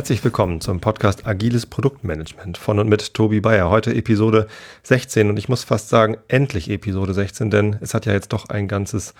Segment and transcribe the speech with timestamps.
[0.00, 3.68] Herzlich willkommen zum Podcast Agiles Produktmanagement von und mit Tobi Bayer.
[3.68, 4.46] Heute Episode
[4.84, 8.48] 16 und ich muss fast sagen, endlich Episode 16, denn es hat ja jetzt doch
[8.48, 9.12] ein ganzes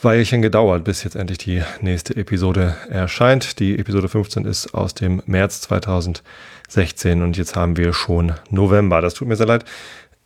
[0.00, 3.58] Weilchen gedauert, bis jetzt endlich die nächste Episode erscheint.
[3.58, 9.00] Die Episode 15 ist aus dem März 2016 und jetzt haben wir schon November.
[9.00, 9.64] Das tut mir sehr leid.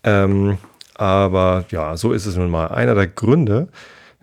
[0.05, 0.59] Ähm,
[0.97, 2.67] aber ja, so ist es nun mal.
[2.67, 3.69] Einer der Gründe,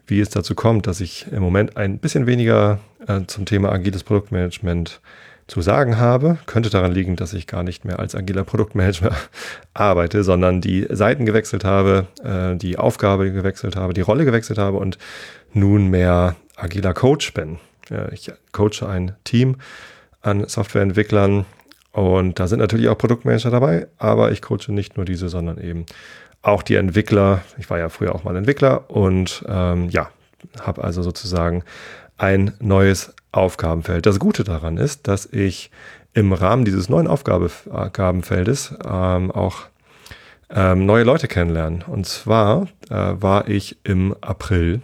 [0.06, 4.04] wie es dazu kommt, dass ich im Moment ein bisschen weniger äh, zum Thema agiles
[4.04, 5.02] Produktmanagement
[5.48, 9.16] zu sagen habe, könnte daran liegen, dass ich gar nicht mehr als agiler Produktmanager
[9.74, 14.78] arbeite, sondern die Seiten gewechselt habe, äh, die Aufgabe gewechselt habe, die Rolle gewechselt habe
[14.78, 14.98] und
[15.54, 17.60] nunmehr agiler Coach bin.
[18.12, 19.58] Ich coache ein Team
[20.22, 21.46] an Softwareentwicklern
[21.92, 25.86] und da sind natürlich auch Produktmanager dabei, aber ich coache nicht nur diese, sondern eben
[26.42, 27.44] auch die Entwickler.
[27.58, 30.10] Ich war ja früher auch mal Entwickler und ähm, ja,
[30.60, 31.64] habe also sozusagen
[32.18, 34.06] ein neues Aufgabenfeld.
[34.06, 35.72] Das Gute daran ist, dass ich
[36.14, 39.64] im Rahmen dieses neuen Aufgabenfeldes ähm, auch
[40.50, 41.84] ähm, neue Leute kennenlernen.
[41.86, 44.82] Und zwar äh, war ich im April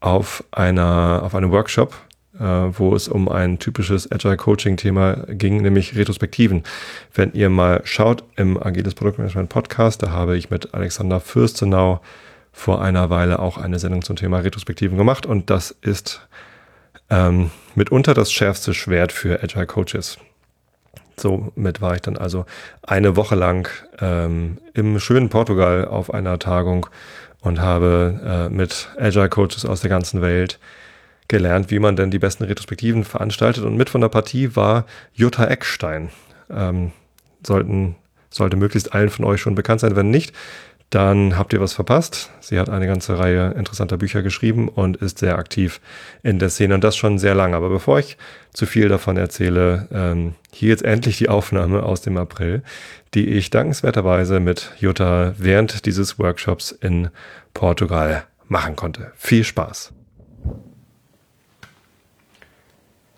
[0.00, 1.94] auf einer auf einem Workshop,
[2.38, 6.62] äh, wo es um ein typisches Agile Coaching Thema ging, nämlich Retrospektiven.
[7.14, 12.00] Wenn ihr mal schaut im Agiles Produktmanagement Podcast, da habe ich mit Alexander Fürstenau
[12.52, 16.26] vor einer Weile auch eine Sendung zum Thema Retrospektiven gemacht und das ist
[17.10, 20.18] ähm, mitunter das schärfste Schwert für Agile Coaches.
[21.16, 22.46] Somit war ich dann also
[22.82, 23.68] eine Woche lang
[24.00, 26.86] ähm, im schönen Portugal auf einer Tagung
[27.40, 30.58] und habe äh, mit Agile Coaches aus der ganzen Welt
[31.28, 33.64] gelernt, wie man denn die besten Retrospektiven veranstaltet.
[33.64, 36.10] Und mit von der Partie war Jutta Eckstein.
[36.50, 36.92] Ähm,
[37.46, 37.96] sollten,
[38.30, 39.94] sollte möglichst allen von euch schon bekannt sein.
[39.94, 40.34] Wenn nicht,
[40.90, 42.30] dann habt ihr was verpasst.
[42.40, 45.80] Sie hat eine ganze Reihe interessanter Bücher geschrieben und ist sehr aktiv
[46.22, 47.56] in der Szene und das schon sehr lange.
[47.56, 48.16] Aber bevor ich
[48.54, 52.62] zu viel davon erzähle, ähm, hier jetzt endlich die Aufnahme aus dem April,
[53.14, 57.10] die ich dankenswerterweise mit Jutta während dieses Workshops in
[57.52, 59.12] Portugal machen konnte.
[59.16, 59.92] Viel Spaß!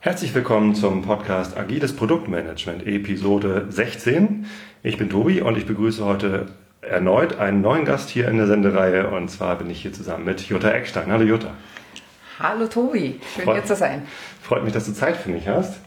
[0.02, 4.46] Herzlich willkommen zum Podcast Agiles Produktmanagement, Episode 16.
[4.82, 6.46] Ich bin Tobi und ich begrüße heute
[6.82, 10.40] erneut einen neuen Gast hier in der Sendereihe und zwar bin ich hier zusammen mit
[10.42, 11.12] Jutta Eckstein.
[11.12, 11.52] Hallo Jutta.
[12.38, 14.06] Hallo Tobi, schön Freut, hier zu sein.
[14.42, 15.78] Freut mich, dass du Zeit für mich hast.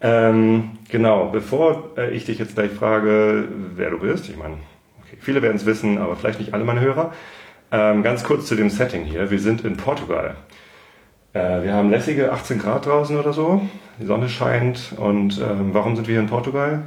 [0.00, 4.54] Ähm, genau, bevor äh, ich dich jetzt gleich frage, wer du bist, ich meine,
[5.02, 7.12] okay, viele werden es wissen, aber vielleicht nicht alle meine Hörer.
[7.72, 9.30] Ähm, ganz kurz zu dem Setting hier.
[9.30, 10.36] Wir sind in Portugal.
[11.32, 13.62] Äh, wir haben lässige 18 Grad draußen oder so.
[13.98, 14.92] Die Sonne scheint.
[14.96, 16.84] Und ähm, warum sind wir hier in Portugal?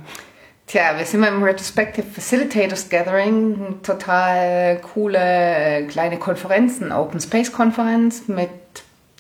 [0.67, 8.27] Tja, wir sind beim Retrospective Facilitators Gathering, total coole äh, kleine Konferenzen, Open Space Konferenz
[8.27, 8.49] mit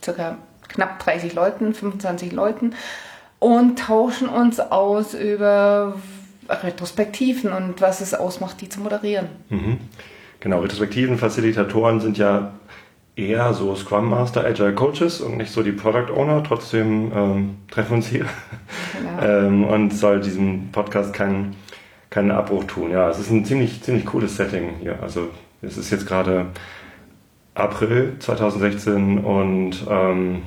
[0.03, 0.37] circa
[0.67, 2.75] knapp 30 Leuten, 25 Leuten
[3.39, 5.95] und tauschen uns aus über
[6.49, 9.29] Retrospektiven und was es ausmacht, die zu moderieren.
[9.47, 9.77] Mhm.
[10.41, 12.51] Genau, Retrospektiven, Facilitatoren sind ja
[13.17, 16.43] eher so Scrum Master, Agile Coaches und nicht so die Product Owner.
[16.43, 18.25] Trotzdem ähm, treffen wir uns hier
[18.97, 19.21] genau.
[19.47, 21.55] ähm, und soll diesem Podcast keinen
[22.09, 22.91] keinen Abbruch tun.
[22.91, 25.01] Ja, es ist ein ziemlich, ziemlich cooles Setting hier.
[25.01, 25.29] Also
[25.61, 26.47] es ist jetzt gerade
[27.53, 30.43] April 2016 und ähm,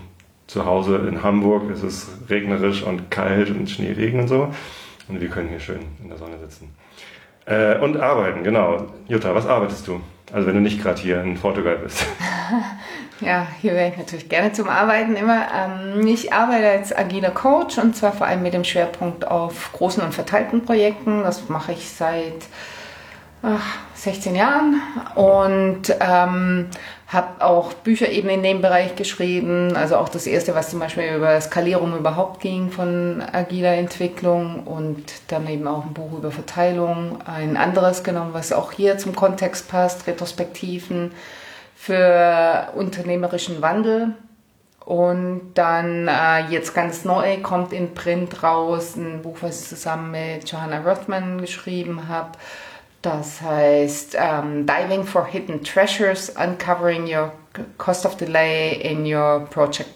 [0.46, 4.48] zu Hause in Hamburg ist es regnerisch und kalt und Schneeregen und so.
[5.08, 6.74] Und wir können hier schön in der Sonne sitzen.
[7.46, 8.86] Äh, und arbeiten, genau.
[9.08, 10.00] Jutta, was arbeitest du?
[10.32, 12.06] Also wenn du nicht gerade hier in Portugal bist.
[13.20, 15.46] ja, hier wäre ich natürlich gerne zum Arbeiten immer.
[15.54, 20.02] Ähm, ich arbeite als agiler Coach und zwar vor allem mit dem Schwerpunkt auf großen
[20.02, 21.22] und verteilten Projekten.
[21.22, 22.46] Das mache ich seit
[23.42, 24.80] ach, 16 Jahren
[25.14, 26.68] und ähm,
[27.10, 29.74] habe auch Bücher eben in dem Bereich geschrieben.
[29.74, 35.02] Also auch das erste, was zum Beispiel über Skalierung überhaupt ging von agiler Entwicklung und
[35.26, 37.18] dann eben auch ein Buch über Verteilung.
[37.26, 41.10] Ein anderes genommen, was auch hier zum Kontext passt, Retrospektiven
[41.74, 44.14] für unternehmerischen Wandel.
[44.84, 50.12] Und dann äh, jetzt ganz neu kommt in Print raus ein Buch, was ich zusammen
[50.12, 52.38] mit Johanna Rothman geschrieben habe
[53.02, 57.32] das heißt um, Diving for Hidden Treasures, Uncovering Your
[57.78, 59.90] Cost of Delay in Your Project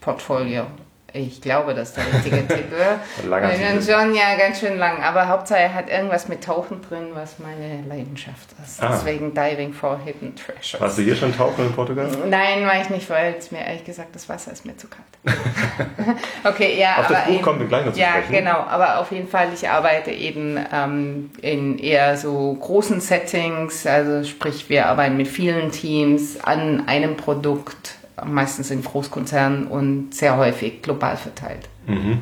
[0.00, 0.66] Portfolio.
[1.12, 2.76] Ich glaube, das ist der richtige Titel.
[3.28, 3.82] Langer Titel.
[3.82, 5.02] Schon, ja, ganz schön lang.
[5.02, 8.82] Aber Hauptsache er hat irgendwas mit Tauchen drin, was meine Leidenschaft ist.
[8.82, 8.90] Ah.
[8.92, 10.80] Deswegen Diving for Hidden Treasures.
[10.80, 12.08] Warst du hier schon tauchen in Portugal?
[12.28, 15.36] Nein, war ich nicht, weil es mir ehrlich gesagt, das Wasser ist mir zu kalt.
[16.44, 16.98] okay, ja.
[16.98, 18.32] Auf aber das Buch eben, kommen wir gleich noch zu Ja, sprechen.
[18.32, 18.58] genau.
[18.68, 23.86] Aber auf jeden Fall, ich arbeite eben ähm, in eher so großen Settings.
[23.86, 30.36] Also sprich, wir arbeiten mit vielen Teams an einem Produkt meistens in Großkonzernen und sehr
[30.36, 31.68] häufig global verteilt.
[31.86, 32.20] Mhm.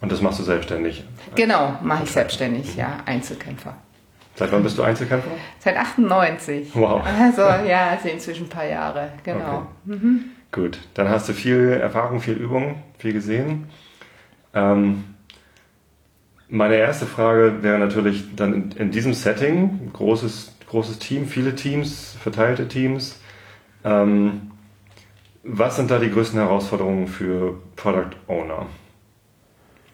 [0.00, 1.04] Und das machst du selbstständig?
[1.34, 3.74] Genau, mache ich selbstständig, ja, Einzelkämpfer.
[4.34, 5.30] Seit wann bist du Einzelkämpfer?
[5.60, 6.68] Seit 98.
[6.74, 7.02] Wow.
[7.04, 9.66] Also ja, also inzwischen ein paar Jahre, genau.
[9.86, 9.96] Okay.
[9.96, 10.24] Mhm.
[10.52, 13.68] Gut, dann hast du viel Erfahrung, viel Übung, viel gesehen.
[14.54, 15.04] Ähm,
[16.48, 22.16] meine erste Frage wäre natürlich dann in, in, diesem Setting, großes, großes Team, viele Teams,
[22.20, 23.20] verteilte Teams.
[23.84, 24.52] Ähm,
[25.48, 28.66] was sind da die größten Herausforderungen für Product Owner?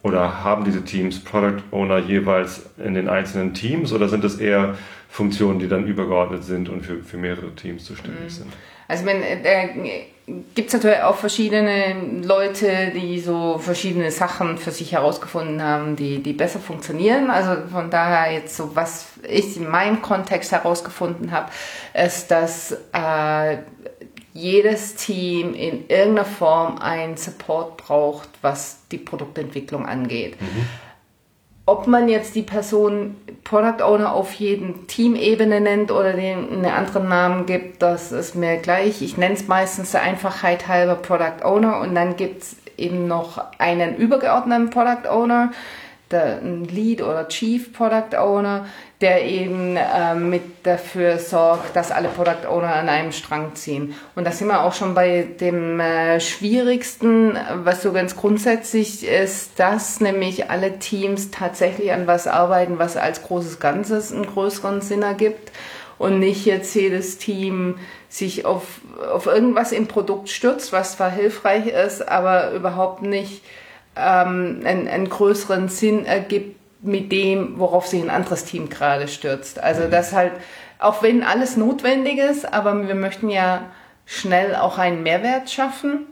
[0.02, 4.76] Oder haben diese Teams Product Owner jeweils in den einzelnen Teams oder sind es eher
[5.08, 8.28] Funktionen, die dann übergeordnet sind und für, für mehrere Teams zuständig mhm.
[8.30, 8.52] sind?
[8.88, 10.06] Also wenn, äh,
[10.54, 16.22] gibt es natürlich auch verschiedene Leute, die so verschiedene Sachen für sich herausgefunden haben, die,
[16.22, 17.30] die besser funktionieren.
[17.30, 21.50] Also von daher jetzt so, was ich in meinem Kontext herausgefunden habe,
[21.94, 23.58] ist, dass äh,
[24.34, 30.40] jedes Team in irgendeiner Form einen Support braucht, was die Produktentwicklung angeht.
[30.40, 30.66] Mhm.
[31.64, 37.08] Ob man jetzt die Person Product Owner auf jeden Teamebene nennt oder den einen anderen
[37.08, 39.00] Namen gibt, das ist mir gleich.
[39.00, 43.40] Ich nenne es meistens der Einfachheit halber Product Owner und dann gibt es eben noch
[43.58, 45.52] einen übergeordneten Product Owner,
[46.12, 48.66] der Lead oder Chief Product Owner,
[49.00, 53.94] der eben äh, mit dafür sorgt, dass alle Product Owner an einem Strang ziehen.
[54.14, 59.58] Und da sind wir auch schon bei dem äh, Schwierigsten, was so ganz grundsätzlich ist,
[59.58, 65.02] dass nämlich alle Teams tatsächlich an was arbeiten, was als großes Ganzes einen größeren Sinn
[65.02, 65.50] ergibt
[65.98, 67.78] und nicht jetzt jedes Team
[68.08, 68.64] sich auf,
[69.10, 73.42] auf irgendwas im Produkt stürzt, was zwar hilfreich ist, aber überhaupt nicht
[73.96, 79.62] ähm, einen, einen größeren Sinn ergibt mit dem, worauf sich ein anderes Team gerade stürzt.
[79.62, 80.32] Also das halt,
[80.78, 83.70] auch wenn alles notwendig ist, aber wir möchten ja
[84.04, 86.06] schnell auch einen Mehrwert schaffen.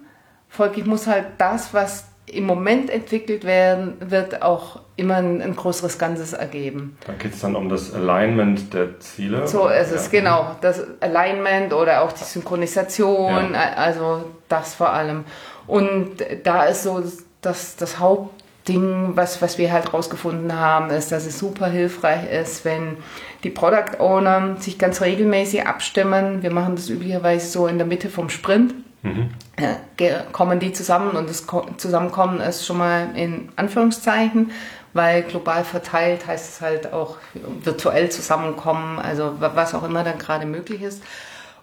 [0.48, 5.98] Folglich muss halt das, was im Moment entwickelt werden wird, auch immer ein, ein größeres
[5.98, 6.96] Ganzes ergeben.
[7.06, 9.48] Da geht es dann um das Alignment der Ziele.
[9.48, 10.20] So ist es, ja.
[10.20, 10.56] genau.
[10.60, 13.72] Das Alignment oder auch die Synchronisation, ja.
[13.76, 15.24] also das vor allem.
[15.66, 17.02] Und da ist so
[17.40, 22.31] das, das Haupt Ding, was, was wir halt rausgefunden haben, ist, dass es super hilfreich
[22.31, 22.98] ist, wenn
[23.42, 26.42] die Product Owner sich ganz regelmäßig abstimmen.
[26.42, 28.75] Wir machen das üblicherweise so in der Mitte vom Sprint.
[29.02, 29.31] Mhm.
[29.56, 31.46] Äh, kommen die zusammen und das
[31.78, 34.50] Zusammenkommen ist schon mal in Anführungszeichen,
[34.92, 37.16] weil global verteilt heißt es halt auch
[37.62, 41.02] virtuell zusammenkommen, also was auch immer dann gerade möglich ist.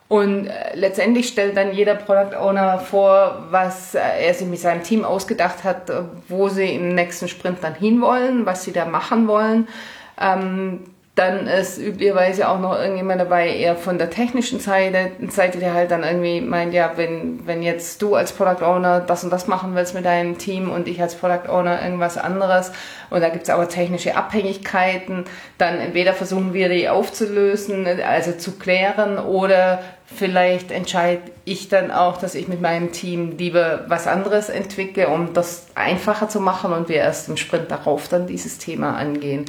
[0.09, 4.83] Und äh, letztendlich stellt dann jeder Product Owner vor, was äh, er sich mit seinem
[4.83, 9.27] Team ausgedacht hat, äh, wo sie im nächsten Sprint dann hinwollen, was sie da machen
[9.27, 9.68] wollen.
[10.19, 10.86] Ähm,
[11.17, 15.89] dann ist üblicherweise auch noch irgendjemand dabei, eher von der technischen Seite, Seite, der halt
[15.89, 19.73] dann irgendwie meint, ja, wenn, wenn jetzt du als Product Owner das und das machen
[19.73, 22.71] willst mit deinem Team und ich als Product Owner irgendwas anderes
[23.09, 25.23] und da gibt's aber technische Abhängigkeiten,
[25.57, 32.17] dann entweder versuchen wir die aufzulösen, also zu klären oder vielleicht entscheide ich dann auch,
[32.17, 36.89] dass ich mit meinem Team lieber was anderes entwickle, um das einfacher zu machen und
[36.89, 39.45] wir erst im Sprint darauf dann dieses Thema angehen.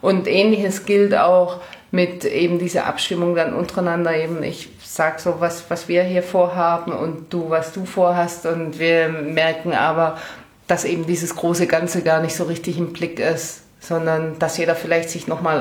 [0.00, 4.42] Und ähnliches gilt auch mit eben dieser Abstimmung dann untereinander eben.
[4.42, 8.46] Ich sag so, was, was wir hier vorhaben und du, was du vorhast.
[8.46, 10.18] Und wir merken aber,
[10.66, 14.76] dass eben dieses große Ganze gar nicht so richtig im Blick ist, sondern dass jeder
[14.76, 15.60] vielleicht sich nochmal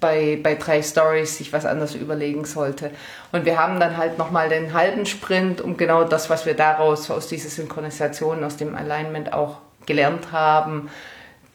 [0.00, 2.90] bei, bei drei Stories sich was anderes überlegen sollte.
[3.30, 7.08] Und wir haben dann halt nochmal den halben Sprint, um genau das, was wir daraus
[7.10, 10.90] aus dieser Synchronisation, aus dem Alignment auch gelernt haben,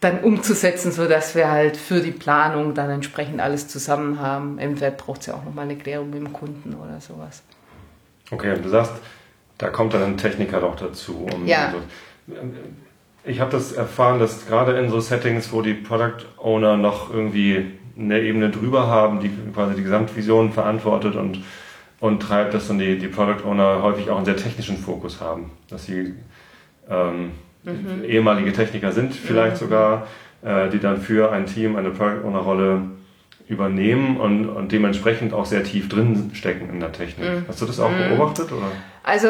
[0.00, 4.58] dann umzusetzen, so dass wir halt für die Planung dann entsprechend alles zusammen haben.
[4.58, 7.42] Entweder braucht es ja auch nochmal eine Klärung mit dem Kunden oder sowas.
[8.30, 8.92] Okay, und du sagst,
[9.56, 11.26] da kommt dann ein Techniker doch dazu.
[11.32, 11.72] Um ja.
[11.72, 12.34] So,
[13.24, 17.72] ich habe das erfahren, dass gerade in so Settings, wo die Product Owner noch irgendwie
[17.98, 21.42] eine Ebene drüber haben, die quasi die Gesamtvision verantwortet und,
[21.98, 25.50] und treibt, dass dann die, die Product Owner häufig auch einen sehr technischen Fokus haben.
[25.68, 26.14] Dass sie
[26.88, 27.32] ähm,
[27.68, 28.04] mhm.
[28.04, 29.58] ehemalige Techniker sind, vielleicht mhm.
[29.58, 30.06] sogar,
[30.42, 32.82] äh, die dann für ein Team eine Product Owner Rolle
[33.48, 37.28] übernehmen und, und dementsprechend auch sehr tief drin stecken in der Technik.
[37.28, 37.44] Mhm.
[37.48, 38.16] Hast du das auch mhm.
[38.16, 38.52] beobachtet?
[38.52, 38.70] Oder?
[39.02, 39.28] Also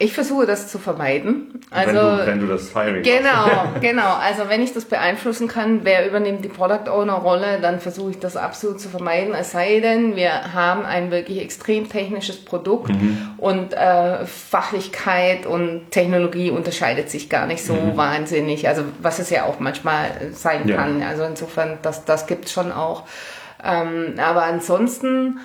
[0.00, 1.60] ich versuche das zu vermeiden.
[1.70, 4.14] Also, wenn, du, wenn du das Hiring Genau, genau.
[4.14, 8.18] Also wenn ich das beeinflussen kann, wer übernimmt die Product Owner Rolle, dann versuche ich
[8.20, 9.34] das absolut zu vermeiden.
[9.34, 13.32] Es sei denn, wir haben ein wirklich extrem technisches Produkt mhm.
[13.38, 17.96] und äh, Fachlichkeit und Technologie unterscheidet sich gar nicht so mhm.
[17.96, 18.68] wahnsinnig.
[18.68, 20.76] Also was es ja auch manchmal sein ja.
[20.76, 21.02] kann.
[21.02, 23.02] Also insofern, das, das gibt es schon auch.
[23.64, 25.40] Ähm, aber ansonsten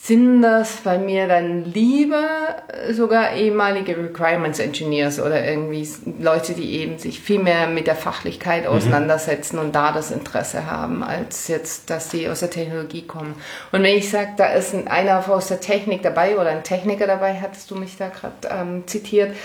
[0.00, 2.56] sind das bei mir dann lieber
[2.92, 5.86] sogar ehemalige Requirements Engineers oder irgendwie
[6.18, 8.70] Leute, die eben sich viel mehr mit der Fachlichkeit mhm.
[8.70, 13.34] auseinandersetzen und da das Interesse haben, als jetzt, dass die aus der Technologie kommen.
[13.70, 17.34] Und wenn ich sage, da ist einer aus der Technik dabei oder ein Techniker dabei,
[17.34, 19.36] hattest du mich da gerade ähm, zitiert,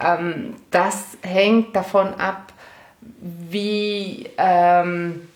[0.00, 2.52] ähm, das hängt davon ab,
[3.20, 4.30] wie...
[4.36, 5.27] Ähm,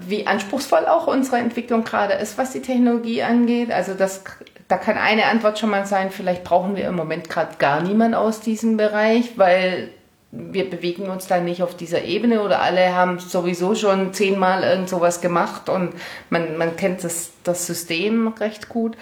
[0.00, 3.70] wie anspruchsvoll auch unsere Entwicklung gerade ist, was die Technologie angeht.
[3.70, 4.24] Also das,
[4.68, 8.14] da kann eine Antwort schon mal sein, vielleicht brauchen wir im Moment gerade gar niemanden
[8.14, 9.90] aus diesem Bereich, weil
[10.30, 14.88] wir bewegen uns da nicht auf dieser Ebene oder alle haben sowieso schon zehnmal irgend
[14.88, 15.92] sowas gemacht und
[16.30, 18.96] man, man kennt das, das System recht gut.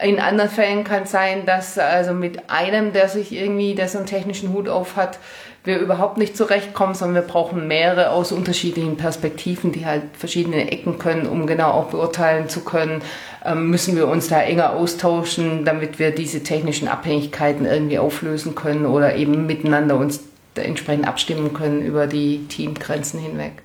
[0.00, 3.98] In anderen Fällen kann es sein, dass also mit einem, der sich irgendwie, der so
[3.98, 5.18] einen technischen Hut auf hat,
[5.66, 10.98] wir überhaupt nicht zurechtkommen, sondern wir brauchen mehrere aus unterschiedlichen Perspektiven, die halt verschiedene Ecken
[10.98, 13.02] können, um genau auch beurteilen zu können,
[13.44, 18.86] ähm, müssen wir uns da enger austauschen, damit wir diese technischen Abhängigkeiten irgendwie auflösen können
[18.86, 23.62] oder eben miteinander uns entsprechend abstimmen können über die Teamgrenzen hinweg.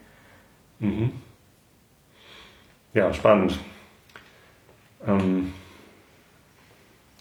[0.80, 1.12] Mhm.
[2.94, 3.58] Ja, spannend.
[5.08, 5.54] Ähm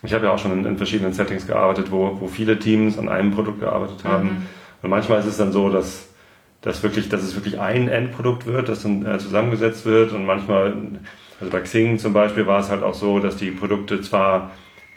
[0.02, 3.08] ich habe ja auch schon in, in, verschiedenen Settings gearbeitet, wo, wo viele Teams an
[3.08, 4.28] einem Produkt gearbeitet haben.
[4.28, 4.46] Mhm.
[4.82, 6.08] Und manchmal ist es dann so, dass,
[6.62, 10.12] dass, wirklich, dass es wirklich ein Endprodukt wird, das dann äh, zusammengesetzt wird.
[10.12, 10.74] Und manchmal,
[11.40, 14.50] also bei Xing zum Beispiel war es halt auch so, dass die Produkte zwar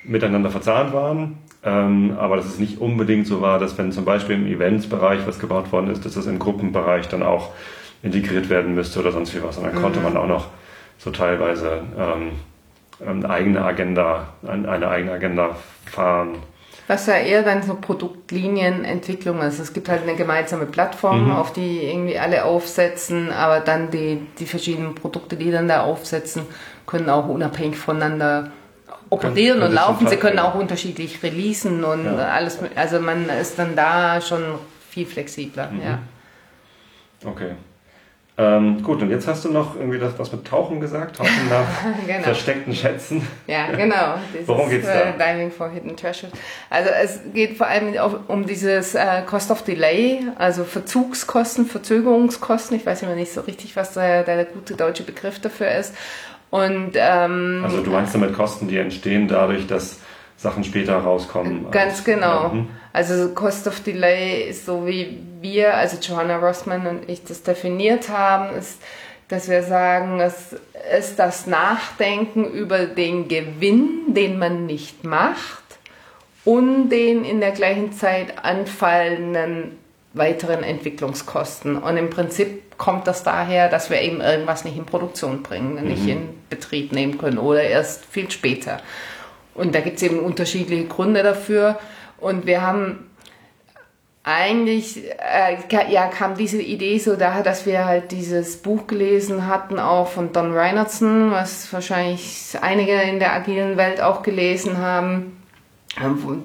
[0.04, 4.36] miteinander verzahnt waren, ähm, aber dass es nicht unbedingt so war, dass wenn zum Beispiel
[4.36, 7.52] im Eventsbereich was gebaut worden ist, dass das im Gruppenbereich dann auch
[8.02, 9.58] integriert werden müsste oder sonst wie was.
[9.58, 9.82] Und dann mhm.
[9.82, 10.48] konnte man auch noch
[10.98, 12.32] so teilweise ähm,
[13.06, 16.36] eine eigene Agenda, eine eigene Agenda fahren.
[16.88, 19.60] Was ja eher dann so Produktlinienentwicklung ist.
[19.60, 21.32] Es gibt halt eine gemeinsame Plattform, mhm.
[21.32, 26.44] auf die irgendwie alle aufsetzen, aber dann die, die verschiedenen Produkte, die dann da aufsetzen,
[26.86, 28.52] können auch unabhängig voneinander
[29.10, 30.08] operieren und laufen.
[30.08, 32.16] Sie können auch unterschiedlich releasen und ja.
[32.16, 32.60] alles.
[32.76, 34.44] Also man ist dann da schon
[34.90, 35.70] viel flexibler.
[35.70, 35.82] Mhm.
[35.82, 36.00] Ja.
[37.26, 37.52] Okay.
[38.36, 41.68] Ähm, gut, und jetzt hast du noch irgendwie das was mit Tauchen gesagt, Tauchen nach
[42.08, 42.24] genau.
[42.24, 43.28] versteckten Schätzen.
[43.46, 44.16] Ja, genau.
[44.34, 45.02] Dieses, Worum geht's da?
[45.02, 46.32] Äh, Diving for Hidden Treasures.
[46.72, 47.94] Also es geht vor allem
[48.28, 52.76] um dieses äh, Cost of Delay, also Verzugskosten, Verzögerungskosten.
[52.76, 55.94] Ich weiß immer nicht so richtig, was der, der gute deutsche Begriff dafür ist.
[56.50, 60.00] Und ähm, also du meinst damit Kosten, die entstehen dadurch, dass
[60.38, 61.70] Sachen später rauskommen.
[61.70, 62.44] Ganz genau.
[62.44, 62.70] Ja, hm.
[62.94, 68.08] Also Cost of Delay ist so wie wir, also Johanna Rossmann und ich das definiert
[68.08, 68.80] haben, ist,
[69.30, 70.56] dass wir sagen, es
[70.96, 75.64] ist das Nachdenken über den Gewinn, den man nicht macht
[76.46, 79.80] und den in der gleichen Zeit anfallenden
[80.14, 81.78] weiteren Entwicklungskosten.
[81.78, 85.88] Und im Prinzip kommt das daher, dass wir eben irgendwas nicht in Produktion bringen, mhm.
[85.88, 88.80] nicht in Betrieb nehmen können oder erst viel später.
[89.56, 91.80] Und da gibt es eben unterschiedliche Gründe dafür.
[92.24, 93.10] Und wir haben
[94.24, 95.58] eigentlich, äh,
[95.92, 100.32] ja, kam diese Idee so daher, dass wir halt dieses Buch gelesen hatten, auch von
[100.32, 105.44] Don Reinertson, was wahrscheinlich einige in der agilen Welt auch gelesen haben,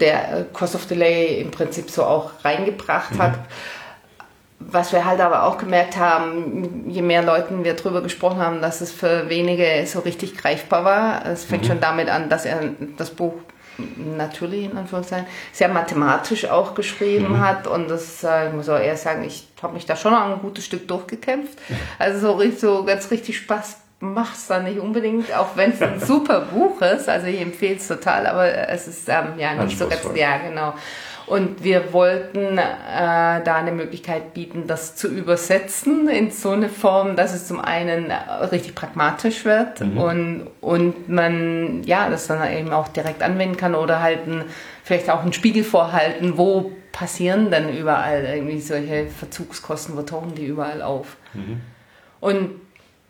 [0.00, 3.22] der Cost of Delay im Prinzip so auch reingebracht mhm.
[3.22, 3.38] hat.
[4.60, 8.80] Was wir halt aber auch gemerkt haben, je mehr Leuten wir drüber gesprochen haben, dass
[8.80, 11.26] es für wenige so richtig greifbar war.
[11.26, 11.68] Es fängt mhm.
[11.68, 12.60] schon damit an, dass er
[12.96, 13.34] das Buch
[13.96, 17.40] natürlich in Anführungszeichen sehr mathematisch auch geschrieben mhm.
[17.40, 20.22] hat und das äh, ich muss auch eher sagen, ich habe mich da schon noch
[20.22, 21.58] ein gutes Stück durchgekämpft.
[21.98, 26.00] Also so, so ganz richtig Spaß macht es dann nicht unbedingt, auch wenn es ein
[26.04, 27.08] super Buch ist.
[27.08, 30.74] Also ich empfehle es total, aber es ist ähm, ja nicht so ganz, ja genau.
[31.28, 32.62] Und wir wollten äh,
[33.44, 38.10] da eine Möglichkeit bieten, das zu übersetzen in so eine Form, dass es zum einen
[38.50, 39.98] richtig pragmatisch wird mhm.
[39.98, 44.44] und, und man ja das dann eben auch direkt anwenden kann oder halt ein,
[44.82, 50.46] vielleicht auch einen Spiegel vorhalten, wo passieren denn überall irgendwie solche Verzugskosten, wo tauchen die
[50.46, 51.16] überall auf.
[51.34, 51.60] Mhm.
[52.20, 52.50] Und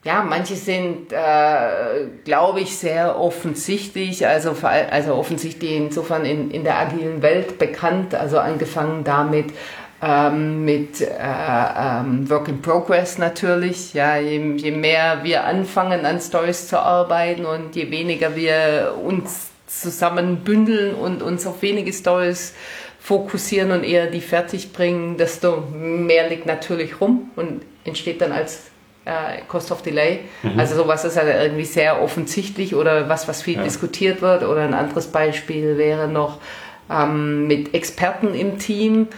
[0.09, 6.79] ja, manche sind, äh, glaube ich, sehr offensichtlich, also, also offensichtlich insofern in, in der
[6.79, 9.53] agilen Welt bekannt, also angefangen damit,
[10.01, 13.93] ähm, mit äh, ähm, Work in Progress natürlich.
[13.93, 19.51] Ja, je, je mehr wir anfangen an Stories zu arbeiten und je weniger wir uns
[19.67, 22.55] zusammen bündeln und uns auf wenige Stories
[22.99, 28.71] fokussieren und eher die fertig bringen, desto mehr liegt natürlich rum und entsteht dann als
[29.09, 30.21] äh, Cost of Delay.
[30.43, 30.61] Mhm.
[30.61, 33.65] Also sowas ist halt irgendwie sehr offensichtlich oder was, was viel ja.
[33.65, 34.43] diskutiert wird.
[34.43, 36.39] Oder ein anderes Beispiel wäre noch
[36.91, 39.09] ähm, mit Experten im Team,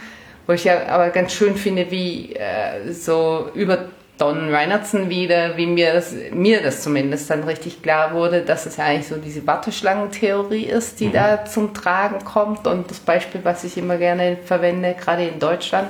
[0.47, 5.65] wo ich ja aber ganz schön finde, wie äh, so über Don Reinertson wieder, wie
[5.65, 9.45] mir das, mir das zumindest dann richtig klar wurde, dass es ja eigentlich so diese
[9.47, 11.13] Warteschlangentheorie ist, die mhm.
[11.13, 12.67] da zum Tragen kommt.
[12.67, 15.89] Und das Beispiel, was ich immer gerne verwende, gerade in Deutschland,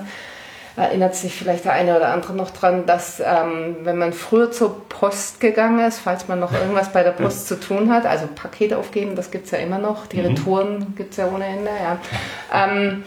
[0.75, 4.87] erinnert sich vielleicht der eine oder andere noch dran, dass ähm, wenn man früher zur
[4.87, 8.77] Post gegangen ist, falls man noch irgendwas bei der Post zu tun hat, also Pakete
[8.77, 10.27] aufgeben, das gibt es ja immer noch, die mhm.
[10.27, 11.97] Retouren gibt es ja ohne Ende, ja.
[12.53, 13.03] Ähm,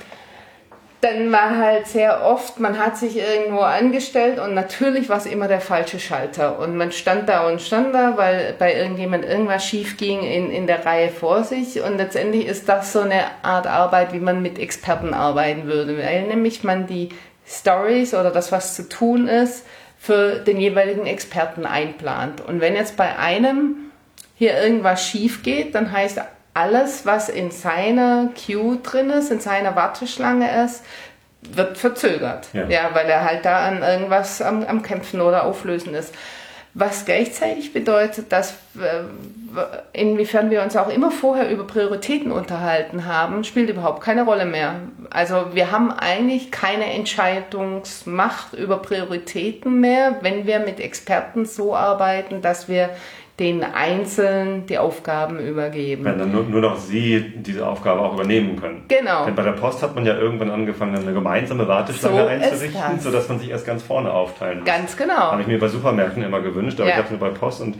[1.04, 5.49] dann war halt sehr oft, man hat sich irgendwo angestellt und natürlich war es immer
[5.49, 6.59] der falsche Schalter.
[6.59, 10.66] Und man stand da und stand da, weil bei irgendjemand irgendwas schief ging in, in
[10.66, 11.83] der Reihe vor sich.
[11.83, 15.99] Und letztendlich ist das so eine Art Arbeit, wie man mit Experten arbeiten würde.
[15.99, 17.11] Weil nämlich man die
[17.46, 19.64] Stories oder das, was zu tun ist,
[19.98, 22.40] für den jeweiligen Experten einplant.
[22.40, 23.76] Und wenn jetzt bei einem
[24.36, 26.20] hier irgendwas schief geht, dann heißt
[26.52, 30.84] alles, was in seiner Queue drin ist, in seiner Warteschlange ist,
[31.40, 32.48] wird verzögert.
[32.52, 36.14] Ja, ja weil er halt da an irgendwas am, am Kämpfen oder Auflösen ist.
[36.76, 39.04] Was gleichzeitig bedeutet, dass äh,
[39.93, 44.81] inwiefern wir uns auch immer vorher über Prioritäten unterhalten haben, spielt überhaupt keine Rolle mehr.
[45.11, 52.43] Also wir haben eigentlich keine Entscheidungsmacht über Prioritäten mehr, wenn wir mit Experten so arbeiten,
[52.43, 52.90] dass wir
[53.41, 56.05] den Einzelnen die Aufgaben übergeben.
[56.05, 58.85] Wenn dann nur, nur noch sie diese Aufgabe auch übernehmen können.
[58.87, 59.25] Genau.
[59.25, 63.29] Denn bei der Post hat man ja irgendwann angefangen, eine gemeinsame Warteschlange so einzurichten, sodass
[63.29, 64.67] man sich erst ganz vorne aufteilen muss.
[64.67, 65.33] Ganz genau.
[65.33, 66.95] Habe ich mir bei Supermärkten immer gewünscht, aber ja.
[66.95, 67.76] ich habe es nur bei Post und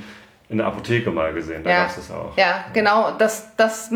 [0.49, 1.77] in der Apotheke mal gesehen, da ja.
[1.85, 2.37] gab es auch.
[2.37, 3.91] Ja, genau, das, das,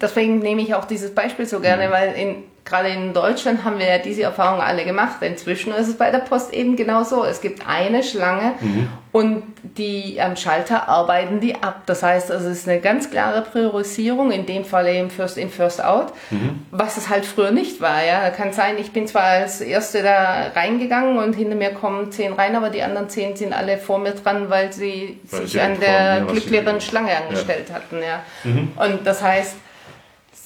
[0.00, 1.92] deswegen nehme ich auch dieses Beispiel so gerne, mhm.
[1.92, 5.16] weil in, gerade in Deutschland haben wir ja diese Erfahrung alle gemacht.
[5.20, 7.22] Inzwischen ist es bei der Post eben genau so.
[7.24, 8.88] Es gibt eine Schlange mhm.
[9.12, 11.82] und die am Schalter arbeiten die ab.
[11.84, 15.84] Das heißt, es ist eine ganz klare Priorisierung, in dem Fall eben First in, First
[15.84, 16.62] out, mhm.
[16.70, 18.02] was es halt früher nicht war.
[18.02, 22.32] Ja, kann sein, ich bin zwar als Erste da reingegangen und hinter mir kommen zehn
[22.32, 25.60] rein, aber die anderen zehn sind alle vor mir dran, weil sie weil sich sie
[25.60, 27.74] an der glücklicheren Schlange angestellt ja.
[27.74, 27.96] hatten.
[27.98, 28.22] Ja.
[28.44, 28.72] Mhm.
[28.76, 29.56] Und das heißt,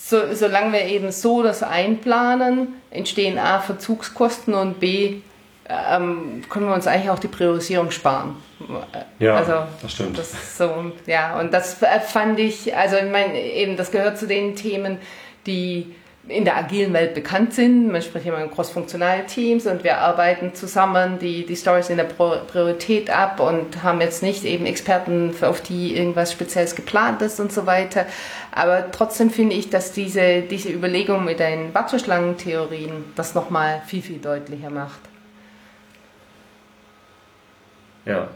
[0.08, 5.16] so, solange wir eben so das einplanen, entstehen A Verzugskosten und B
[5.68, 8.36] ähm, können wir uns eigentlich auch die Priorisierung sparen.
[9.18, 10.16] Ja, also, das stimmt.
[10.16, 14.56] Das so, ja, und das fand ich, also ich meine, eben, das gehört zu den
[14.56, 14.96] Themen,
[15.46, 15.94] die
[16.28, 17.90] in der agilen Welt bekannt sind.
[17.90, 22.04] Man spricht immer in cross-funktionale Teams und wir arbeiten zusammen die, die Stories in der
[22.04, 27.52] Priorität ab und haben jetzt nicht eben Experten, auf die irgendwas Spezielles geplant ist und
[27.52, 28.06] so weiter.
[28.52, 34.18] Aber trotzdem finde ich, dass diese, diese Überlegung mit den Warteschlangentheorien das nochmal viel, viel
[34.18, 35.00] deutlicher macht.
[38.04, 38.28] Ja,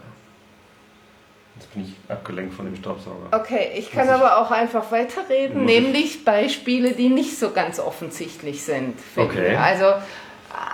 [1.62, 3.28] Jetzt bin ich abgelenkt von dem Staubsauger.
[3.30, 8.98] Okay, ich kann aber auch einfach weiterreden, nämlich Beispiele, die nicht so ganz offensichtlich sind.
[9.14, 9.54] Okay.
[9.54, 9.84] Also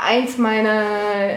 [0.03, 0.85] eins meiner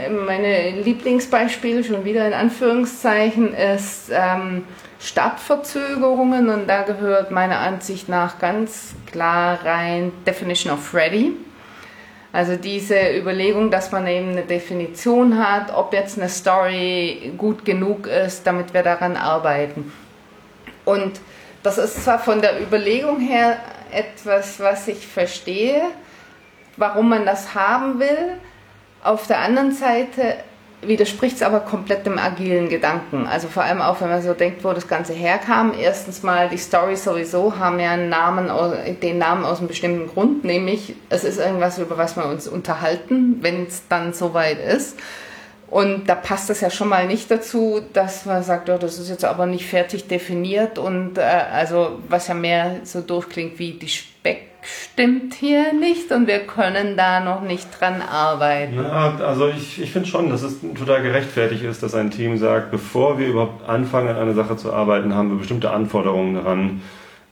[0.10, 4.64] meine Lieblingsbeispiele, schon wieder in Anführungszeichen, ist ähm,
[5.02, 11.34] Startverzögerungen und da gehört meiner Ansicht nach ganz klar rein Definition of Ready.
[12.34, 18.08] Also diese Überlegung, dass man eben eine Definition hat, ob jetzt eine Story gut genug
[18.08, 19.92] ist, damit wir daran arbeiten.
[20.86, 21.20] Und
[21.62, 23.58] das ist zwar von der Überlegung her
[23.92, 25.82] etwas, was ich verstehe,
[26.78, 28.38] warum man das haben will.
[29.04, 30.36] Auf der anderen Seite
[30.82, 33.28] widerspricht es aber komplett dem agilen Gedanken.
[33.28, 35.74] Also vor allem auch, wenn man so denkt, wo das Ganze herkam.
[35.80, 38.50] Erstens mal, die Stories sowieso haben ja einen Namen,
[39.02, 43.38] den Namen aus einem bestimmten Grund, nämlich es ist irgendwas, über was wir uns unterhalten,
[43.42, 44.98] wenn es dann soweit ist.
[45.72, 49.10] Und da passt es ja schon mal nicht dazu, dass man sagt, oh, das ist
[49.10, 53.88] jetzt aber nicht fertig definiert und äh, also was ja mehr so durchklingt wie die
[53.88, 58.76] Speck stimmt hier nicht und wir können da noch nicht dran arbeiten.
[58.76, 62.72] Ja, also ich, ich finde schon, dass es total gerechtfertigt ist, dass ein Team sagt,
[62.72, 66.82] bevor wir überhaupt anfangen, an einer Sache zu arbeiten, haben wir bestimmte Anforderungen daran.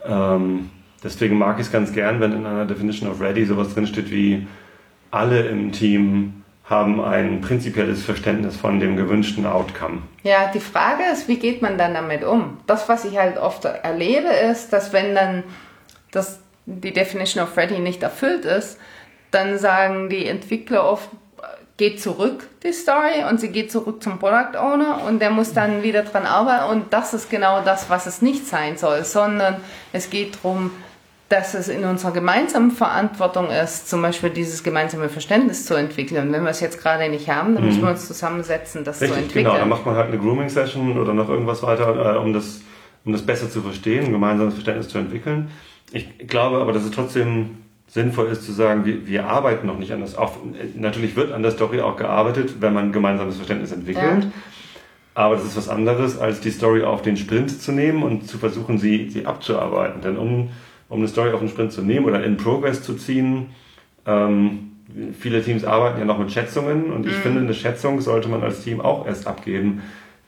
[0.04, 0.70] Ähm,
[1.04, 4.46] deswegen mag ich es ganz gern, wenn in einer Definition of Ready sowas drinsteht wie
[5.10, 6.39] alle im Team
[6.70, 10.02] haben ein prinzipielles Verständnis von dem gewünschten Outcome.
[10.22, 12.58] Ja, die Frage ist, wie geht man dann damit um?
[12.68, 15.42] Das, was ich halt oft erlebe, ist, dass wenn dann
[16.12, 18.78] das die Definition of Ready nicht erfüllt ist,
[19.32, 21.08] dann sagen die Entwickler oft,
[21.76, 25.82] geht zurück, die Story, und sie geht zurück zum Product Owner und der muss dann
[25.82, 29.56] wieder dran arbeiten und das ist genau das, was es nicht sein soll, sondern
[29.92, 30.72] es geht darum,
[31.30, 36.26] dass es in unserer gemeinsamen Verantwortung ist, zum Beispiel dieses gemeinsame Verständnis zu entwickeln.
[36.26, 37.68] Und wenn wir es jetzt gerade nicht haben, dann mhm.
[37.68, 39.44] müssen wir uns zusammensetzen, das Richtig, zu entwickeln.
[39.44, 42.62] Genau, dann macht man halt eine Grooming-Session oder noch irgendwas weiter, äh, um, das,
[43.04, 45.52] um das besser zu verstehen, ein gemeinsames Verständnis zu entwickeln.
[45.92, 49.92] Ich glaube aber, dass es trotzdem sinnvoll ist zu sagen, wir, wir arbeiten noch nicht
[49.92, 50.16] an das.
[50.18, 50.32] Auch,
[50.74, 54.24] natürlich wird an der Story auch gearbeitet, wenn man ein gemeinsames Verständnis entwickelt.
[54.24, 54.30] Ja.
[55.14, 58.38] Aber das ist was anderes, als die Story auf den Sprint zu nehmen und zu
[58.38, 60.00] versuchen, sie, sie abzuarbeiten.
[60.02, 60.50] Denn um,
[60.90, 63.46] um eine Story auf den Sprint zu nehmen oder in Progress zu ziehen,
[64.06, 64.72] ähm,
[65.18, 67.22] viele Teams arbeiten ja noch mit Schätzungen und ich mhm.
[67.22, 69.80] finde, eine Schätzung sollte man als Team auch erst abgeben,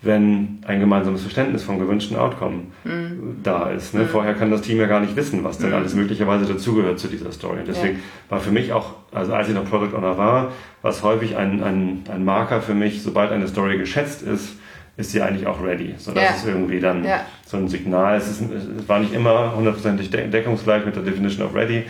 [0.03, 3.41] wenn ein gemeinsames Verständnis vom gewünschten Outcome mhm.
[3.43, 3.95] da ist.
[3.95, 4.03] Ne?
[4.03, 4.09] Mhm.
[4.09, 5.77] Vorher kann das Team ja gar nicht wissen, was denn mhm.
[5.77, 7.61] alles möglicherweise dazugehört zu dieser Story.
[7.61, 8.03] Und deswegen ja.
[8.29, 11.63] war für mich auch, also als ich noch Product Owner war, war es häufig ein,
[11.63, 14.57] ein, ein Marker für mich, sobald eine Story geschätzt ist,
[14.97, 15.95] ist sie eigentlich auch ready.
[15.97, 16.31] Sodass ja.
[16.37, 17.25] es irgendwie dann ja.
[17.47, 18.29] so ein Signal ist.
[18.29, 21.85] Es war nicht immer hundertprozentig deckungsgleich mit der Definition of ready,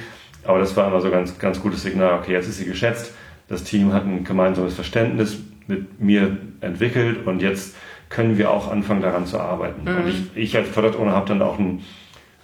[0.44, 2.18] aber das war immer so ganz, ganz gutes Signal.
[2.20, 3.12] Okay, jetzt ist sie geschätzt.
[3.48, 5.36] Das Team hat ein gemeinsames Verständnis
[5.66, 7.74] mit mir entwickelt und jetzt
[8.08, 9.82] können wir auch anfangen, daran zu arbeiten.
[9.84, 9.96] Mhm.
[9.96, 11.82] Und ich, ich als Product Owner habe dann auch ein,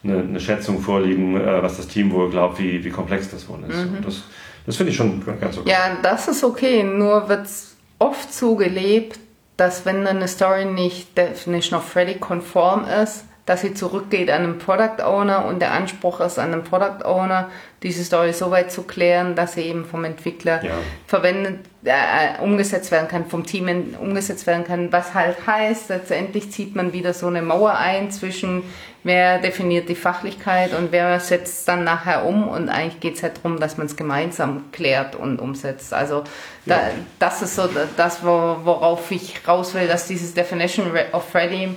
[0.03, 3.59] eine, eine, Schätzung vorliegen, äh, was das Team wohl glaubt, wie, wie komplex das wohl
[3.68, 3.77] ist.
[3.77, 3.99] Mhm.
[4.05, 4.23] Das,
[4.66, 5.71] das finde ich schon ganz okay.
[5.71, 6.83] Ja, das ist okay.
[6.83, 9.18] Nur wird es oft so gelebt,
[9.59, 14.59] dass wenn eine Story nicht Definition of Freddy konform ist, dass sie zurückgeht an den
[14.59, 17.51] Product Owner und der Anspruch ist an den Product Owner,
[17.83, 20.73] diese Story so weit zu klären, dass sie eben vom Entwickler ja.
[21.07, 26.77] verwendet, äh, umgesetzt werden kann, vom Team umgesetzt werden kann, was halt heißt, letztendlich zieht
[26.77, 28.65] man wieder so eine Mauer ein zwischen
[29.03, 33.39] wer definiert die Fachlichkeit und wer setzt dann nachher um und eigentlich geht es halt
[33.39, 35.95] darum, dass man es gemeinsam klärt und umsetzt.
[35.95, 36.25] Also
[36.67, 36.91] da, ja.
[37.19, 41.77] das ist so das, worauf ich raus will, dass dieses Definition of Ready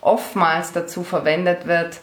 [0.00, 2.00] oftmals dazu verwendet wird,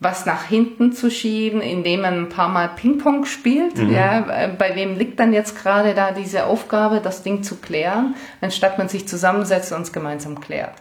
[0.00, 3.78] was nach hinten zu schieben, indem man ein paar Mal Ping-Pong spielt.
[3.78, 3.90] Mhm.
[3.90, 8.78] Ja, bei wem liegt dann jetzt gerade da diese Aufgabe, das Ding zu klären, anstatt
[8.78, 10.74] man sich zusammensetzt und es gemeinsam klärt.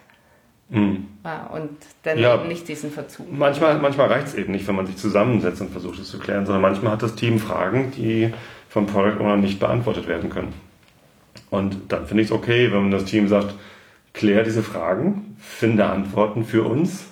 [0.70, 1.08] Mhm.
[1.24, 1.70] Ja, und
[2.04, 3.32] dann ja, eben nicht diesen Verzug.
[3.32, 6.46] Manchmal, manchmal reicht es eben nicht, wenn man sich zusammensetzt und versucht es zu klären,
[6.46, 8.34] sondern manchmal hat das Team Fragen, die
[8.70, 10.54] vom Product Owner nicht beantwortet werden können.
[11.50, 13.54] Und dann finde ich es okay, wenn das Team sagt,
[14.18, 17.06] klär diese Fragen, finde Antworten für uns.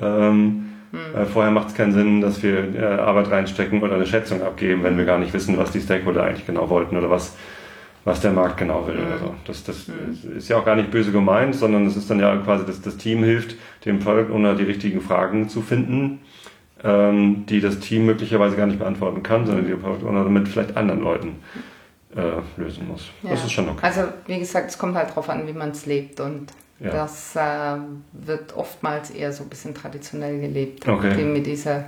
[0.00, 1.26] Ähm, hm.
[1.26, 4.96] Vorher macht es keinen Sinn, dass wir äh, Arbeit reinstecken oder eine Schätzung abgeben, wenn
[4.96, 7.36] wir gar nicht wissen, was die Stakeholder eigentlich genau wollten oder was,
[8.04, 8.96] was der Markt genau will.
[8.96, 9.06] Hm.
[9.06, 9.34] Oder so.
[9.46, 10.36] Das, das hm.
[10.36, 12.96] ist ja auch gar nicht böse gemeint, sondern es ist dann ja quasi, dass das
[12.96, 16.20] Team hilft, dem Product Owner die richtigen Fragen zu finden,
[16.84, 20.76] ähm, die das Team möglicherweise gar nicht beantworten kann, sondern die Product Owner mit vielleicht
[20.76, 21.36] anderen Leuten
[22.16, 23.10] äh, lösen muss.
[23.22, 23.30] Ja.
[23.30, 23.80] Das ist schon okay.
[23.82, 26.90] Also wie gesagt, es kommt halt darauf an, wie man es lebt und ja.
[26.90, 27.78] das äh,
[28.12, 30.86] wird oftmals eher so ein bisschen traditionell gelebt.
[30.86, 31.24] Okay.
[31.24, 31.84] Mit dieser,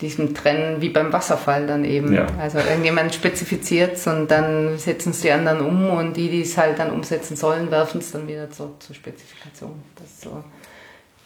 [0.00, 2.12] diesem Trennen wie beim Wasserfall dann eben.
[2.12, 2.26] Ja.
[2.38, 6.56] Also irgendjemand spezifiziert es und dann setzen es die anderen um und die, die es
[6.58, 9.82] halt dann umsetzen sollen, werfen es dann wieder zurück zur Spezifikation.
[9.94, 10.44] Das ist so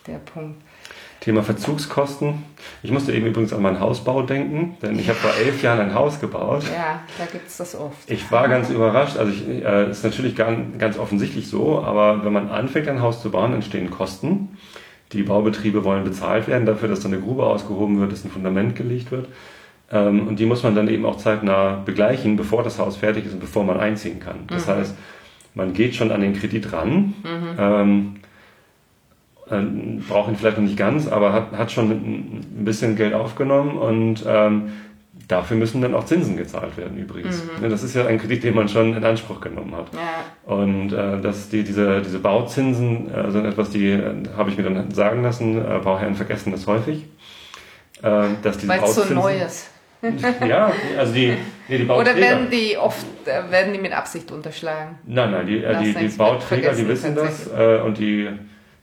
[0.06, 0.60] der Punkt.
[1.20, 2.44] Thema Verzugskosten.
[2.82, 5.94] Ich musste eben übrigens an meinen Hausbau denken, denn ich habe vor elf Jahren ein
[5.94, 6.64] Haus gebaut.
[6.64, 8.10] Ja, da gibt es das oft.
[8.10, 9.18] Ich war ganz überrascht.
[9.18, 13.20] Also ich, äh, ist natürlich ganz, ganz offensichtlich so, aber wenn man anfängt, ein Haus
[13.20, 14.56] zu bauen, entstehen Kosten.
[15.12, 18.76] Die Baubetriebe wollen bezahlt werden dafür, dass dann eine Grube ausgehoben wird, dass ein Fundament
[18.76, 19.28] gelegt wird.
[19.92, 23.34] Ähm, und die muss man dann eben auch zeitnah begleichen, bevor das Haus fertig ist
[23.34, 24.46] und bevor man einziehen kann.
[24.46, 24.70] Das mhm.
[24.70, 24.94] heißt,
[25.54, 27.14] man geht schon an den Kredit ran.
[27.22, 27.56] Mhm.
[27.58, 28.16] Ähm,
[29.50, 33.76] ähm, braucht ihn vielleicht noch nicht ganz, aber hat, hat schon ein bisschen Geld aufgenommen
[33.76, 34.72] und ähm,
[35.28, 37.42] dafür müssen dann auch Zinsen gezahlt werden übrigens.
[37.60, 37.70] Mhm.
[37.70, 39.86] Das ist ja ein Kredit, den man schon in Anspruch genommen hat.
[39.92, 40.54] Ja.
[40.54, 44.64] Und äh, dass die, diese, diese Bauzinsen äh, sind etwas, die äh, habe ich mir
[44.64, 47.06] dann sagen lassen, äh, Bauherren vergessen das häufig.
[48.02, 49.70] Äh, dass diese Weil es so neu ist.
[50.48, 51.36] ja, also die,
[51.68, 52.12] nee, die Bauträger.
[52.12, 54.98] Oder werden die oft äh, werden die mit Absicht unterschlagen?
[55.04, 58.28] Nein, nein, die, äh, die, die Bauträger, die wissen das äh, und die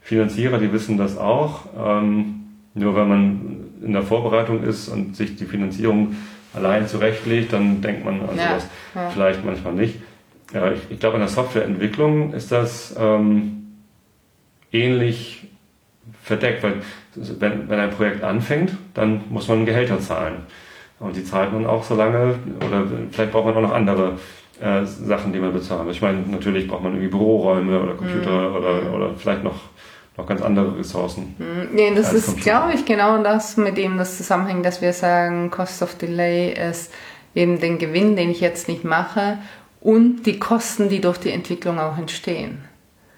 [0.07, 1.65] Finanzierer, die wissen das auch.
[1.77, 6.15] Ähm, nur wenn man in der Vorbereitung ist und sich die Finanzierung
[6.53, 9.09] allein zurechtlegt, dann denkt man an ja, sowas ja.
[9.09, 9.95] vielleicht manchmal nicht.
[10.53, 13.73] Ja, ich, ich glaube, in der Softwareentwicklung ist das ähm,
[14.71, 15.49] ähnlich
[16.23, 16.75] verdeckt, weil
[17.15, 20.35] wenn, wenn ein Projekt anfängt, dann muss man Gehälter zahlen.
[21.01, 24.13] Und die zahlt man auch so lange, oder vielleicht braucht man auch noch andere
[24.61, 25.97] äh, Sachen, die man bezahlen muss.
[25.97, 28.55] Ich meine, natürlich braucht man irgendwie Büroräume oder Computer mhm.
[28.55, 29.59] oder, oder vielleicht noch
[30.17, 31.35] noch ganz andere Ressourcen.
[31.37, 35.51] Hm, nee, das ist, glaube ich, genau das, mit dem das zusammenhängt, dass wir sagen,
[35.51, 36.91] Cost of Delay ist
[37.35, 39.37] eben den Gewinn, den ich jetzt nicht mache
[39.79, 42.63] und die Kosten, die durch die Entwicklung auch entstehen.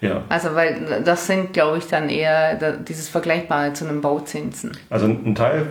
[0.00, 0.24] Ja.
[0.28, 4.72] Also, weil das sind, glaube ich, dann eher dieses Vergleichbare zu einem Bauzinsen.
[4.88, 5.66] Also ein Teil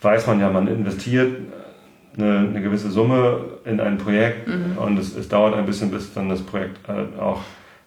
[0.00, 1.36] weiß man ja, man investiert
[2.16, 4.78] eine, eine gewisse Summe in ein Projekt mhm.
[4.78, 7.40] und es, es, dauert ein bisschen, bis dann das Projekt äh, auch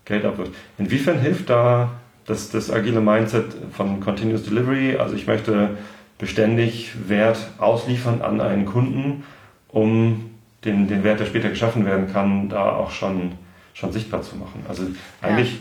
[0.05, 0.51] Geld abwirft.
[0.77, 1.91] Inwiefern hilft da
[2.25, 4.97] das, das agile Mindset von Continuous Delivery?
[4.97, 5.71] Also ich möchte
[6.17, 9.23] beständig Wert ausliefern an einen Kunden,
[9.69, 10.29] um
[10.63, 13.33] den, den Wert, der später geschaffen werden kann, da auch schon,
[13.73, 14.65] schon sichtbar zu machen.
[14.69, 14.83] Also
[15.21, 15.59] eigentlich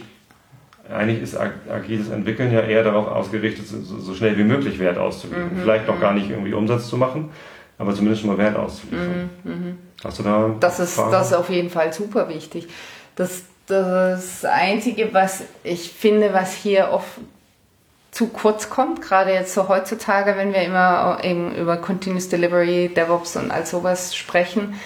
[0.89, 0.97] ja.
[0.97, 5.57] eigentlich ist agiles Entwickeln ja eher darauf ausgerichtet, so, so schnell wie möglich Wert auszuliefern.
[5.57, 5.61] Mhm.
[5.61, 7.31] Vielleicht noch gar nicht irgendwie Umsatz zu machen,
[7.79, 9.31] aber zumindest schon mal Wert auszuliefern.
[9.43, 9.51] Mhm.
[9.51, 9.79] mhm.
[10.05, 10.55] Hast du da?
[10.59, 12.67] Das ist, das ist auf jeden Fall super wichtig.
[13.15, 17.19] Das, das Einzige, was ich finde, was hier oft
[18.11, 23.37] zu kurz kommt, gerade jetzt so heutzutage, wenn wir immer eben über Continuous Delivery, DevOps
[23.37, 24.79] und all sowas sprechen,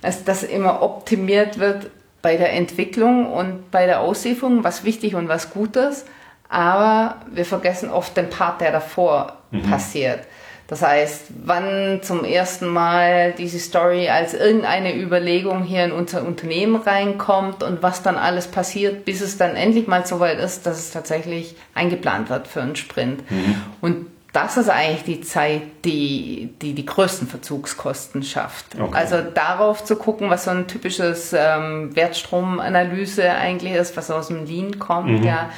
[0.00, 1.90] dass das immer optimiert wird
[2.22, 6.06] bei der Entwicklung und bei der Auslieferung, was wichtig und was gut ist,
[6.48, 9.62] aber wir vergessen oft den Part, der davor mhm.
[9.62, 10.20] passiert.
[10.72, 16.76] Das heißt, wann zum ersten Mal diese Story als irgendeine Überlegung hier in unser Unternehmen
[16.76, 20.78] reinkommt und was dann alles passiert, bis es dann endlich mal so weit ist, dass
[20.78, 23.30] es tatsächlich eingeplant wird für einen Sprint.
[23.30, 23.56] Mhm.
[23.82, 28.64] Und das ist eigentlich die Zeit, die die, die größten Verzugskosten schafft.
[28.80, 28.96] Okay.
[28.96, 34.46] Also darauf zu gucken, was so ein typisches ähm, Wertstromanalyse eigentlich ist, was aus dem
[34.46, 35.22] Lean kommt, mhm.
[35.22, 35.50] ja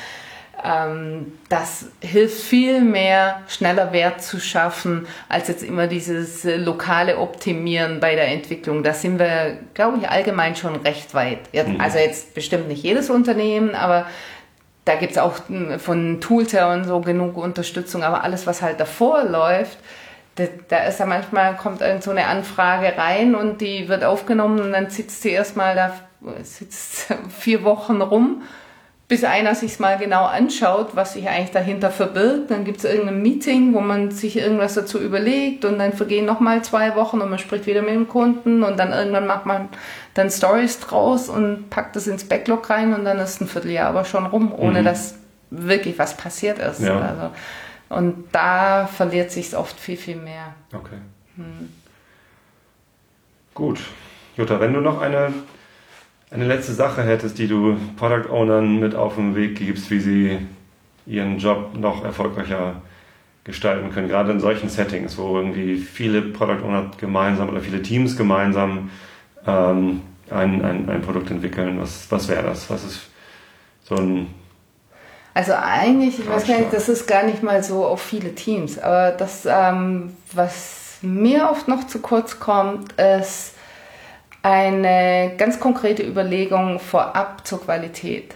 [0.64, 8.00] das hilft viel mehr, schneller Wert zu schaffen, als jetzt immer dieses äh, lokale Optimieren
[8.00, 8.82] bei der Entwicklung.
[8.82, 11.52] Da sind wir, glaube ich, allgemein schon recht weit.
[11.52, 11.78] Mhm.
[11.82, 14.06] Also jetzt bestimmt nicht jedes Unternehmen, aber
[14.86, 18.62] da gibt es auch hm, von Tools her und so genug Unterstützung, aber alles, was
[18.62, 19.76] halt davor läuft,
[20.68, 24.88] da, ist ja manchmal, kommt so eine Anfrage rein und die wird aufgenommen und dann
[24.88, 25.92] sitzt sie erstmal da,
[26.42, 28.42] sitzt vier Wochen rum
[29.06, 32.50] bis einer sich mal genau anschaut, was sich eigentlich dahinter verbirgt.
[32.50, 36.64] Dann gibt es irgendein Meeting, wo man sich irgendwas dazu überlegt und dann vergehen nochmal
[36.64, 39.68] zwei Wochen und man spricht wieder mit dem Kunden und dann irgendwann macht man
[40.14, 44.04] dann Stories draus und packt das ins Backlog rein und dann ist ein Vierteljahr aber
[44.06, 44.84] schon rum, ohne mhm.
[44.84, 45.16] dass
[45.50, 46.80] wirklich was passiert ist.
[46.80, 46.98] Ja.
[46.98, 47.30] Also,
[47.90, 50.54] und da verliert sich oft viel, viel mehr.
[50.72, 50.96] Okay.
[51.36, 51.72] Hm.
[53.52, 53.80] Gut.
[54.36, 55.32] Jutta, wenn du noch eine
[56.34, 60.38] eine letzte Sache hättest, die du Product Ownern mit auf den Weg gibst, wie sie
[61.06, 62.82] ihren Job noch erfolgreicher
[63.44, 68.16] gestalten können, gerade in solchen Settings, wo irgendwie viele Product Owner gemeinsam oder viele Teams
[68.16, 68.90] gemeinsam
[69.46, 71.78] ähm, ein, ein, ein Produkt entwickeln.
[71.80, 72.68] Was, was wäre das?
[72.70, 73.00] Was ist
[73.84, 74.26] so ein
[75.36, 78.78] also eigentlich, ich weiß gar nicht, das ist gar nicht mal so auf viele Teams,
[78.78, 83.53] aber das, ähm, was mir oft noch zu kurz kommt, ist
[84.44, 88.34] eine ganz konkrete Überlegung vorab zur Qualität,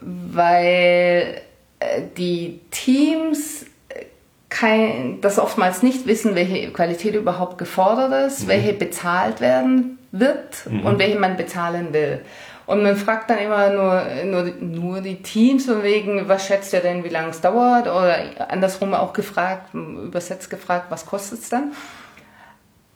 [0.00, 1.42] weil
[1.78, 4.06] äh, die Teams äh,
[4.48, 8.48] kein, das oftmals nicht wissen, welche Qualität überhaupt gefordert ist, mhm.
[8.48, 10.86] welche bezahlt werden wird mhm.
[10.86, 12.22] und welche man bezahlen will.
[12.64, 16.80] Und man fragt dann immer nur, nur, nur die Teams von wegen, was schätzt ihr
[16.80, 17.88] denn, wie lange es dauert?
[17.88, 18.16] Oder
[18.48, 21.72] andersrum auch gefragt, übersetzt gefragt, was kostet es dann?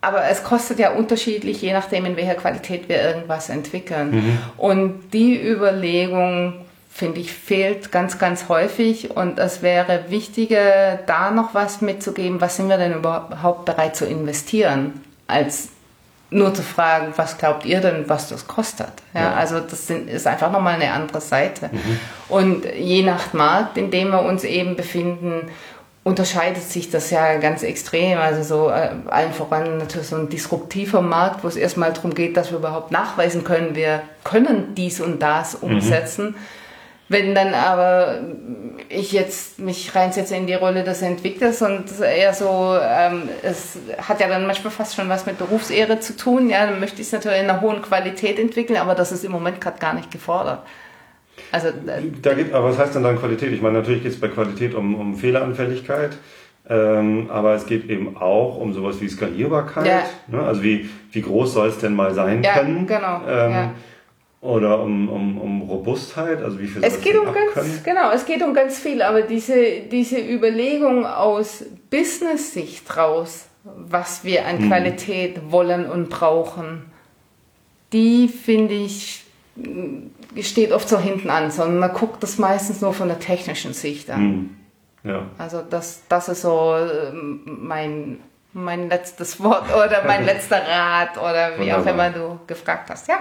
[0.01, 4.11] Aber es kostet ja unterschiedlich, je nachdem, in welcher Qualität wir irgendwas entwickeln.
[4.11, 4.39] Mhm.
[4.57, 6.55] Und die Überlegung,
[6.91, 9.17] finde ich, fehlt ganz, ganz häufig.
[9.17, 14.07] Und es wäre wichtiger, da noch was mitzugeben, was sind wir denn überhaupt bereit zu
[14.07, 15.71] investieren, als
[16.31, 18.93] nur zu fragen, was glaubt ihr denn, was das kostet?
[19.15, 19.35] Ja, ja.
[19.35, 21.71] Also das sind, ist einfach nochmal eine andere Seite.
[21.73, 22.01] Mhm.
[22.29, 25.49] Und je nach Markt, in dem wir uns eben befinden
[26.09, 28.19] unterscheidet sich das ja ganz extrem.
[28.19, 32.37] Also so äh, allen voran natürlich so ein disruptiver Markt, wo es erstmal darum geht,
[32.37, 35.69] dass wir überhaupt nachweisen können, wir können dies und das mhm.
[35.75, 36.27] umsetzen.
[36.29, 36.35] Mhm.
[37.11, 38.21] Wenn dann aber
[38.91, 44.21] ich jetzt mich reinsetze in die Rolle des Entwicklers und eher so, ähm, es hat
[44.21, 47.13] ja dann manchmal fast schon was mit Berufsehre zu tun, ja, dann möchte ich es
[47.13, 50.61] natürlich in einer hohen Qualität entwickeln, aber das ist im Moment gerade gar nicht gefordert.
[51.53, 53.53] Also, äh, da geht, aber was heißt denn dann Qualität?
[53.53, 56.17] Ich meine, natürlich geht es bei Qualität um, um Fehleranfälligkeit,
[56.69, 59.87] ähm, aber es geht eben auch um sowas wie Skalierbarkeit.
[59.87, 60.03] Ja.
[60.27, 60.43] Ne?
[60.43, 62.87] Also wie, wie groß soll es denn mal sein ja, können?
[62.87, 63.23] Genau.
[63.27, 63.75] Ähm, ja.
[64.41, 67.81] Oder um, um, um Robustheit, also wie viel es geht um ganz, können?
[67.85, 74.47] Genau, es geht um ganz viel, aber diese, diese Überlegung aus Business-Sicht raus, was wir
[74.47, 74.69] an hm.
[74.69, 76.85] Qualität wollen und brauchen,
[77.93, 79.25] die finde ich
[80.41, 84.11] steht oft so hinten an, sondern man guckt das meistens nur von der technischen Sicht
[84.11, 84.23] an.
[84.23, 84.57] Mhm.
[85.05, 85.23] Ja.
[85.39, 88.19] Also das, das ist so ähm, mein,
[88.53, 91.83] mein letztes Wort oder mein letzter Rat oder wie Wunderbar.
[91.83, 93.09] auch immer du gefragt hast.
[93.09, 93.21] Ja.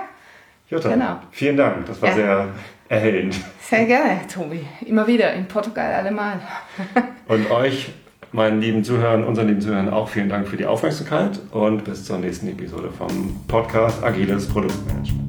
[0.69, 1.19] Jutta, genau.
[1.31, 1.85] vielen Dank.
[1.85, 2.15] Das war ja.
[2.15, 2.47] sehr
[2.89, 3.35] erhellend.
[3.61, 4.65] Sehr gerne, Tobi.
[4.85, 6.39] Immer wieder in Portugal allemal.
[7.27, 7.89] Und euch,
[8.31, 12.17] meinen lieben Zuhörern, unseren lieben Zuhörern auch vielen Dank für die Aufmerksamkeit und bis zur
[12.17, 15.26] nächsten Episode vom Podcast Agiles Produktmanagement.